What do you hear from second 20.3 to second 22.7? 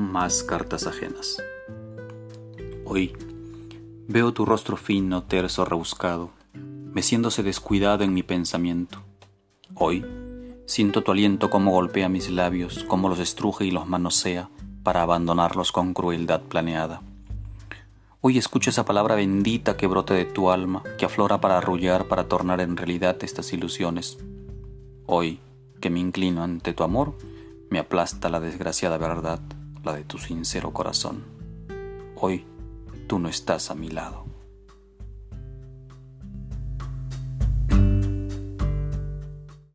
alma, que aflora para arrullar, para tornar